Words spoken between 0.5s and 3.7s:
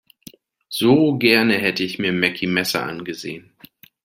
So gerne hätte ich mir Meckie Messer angesehen.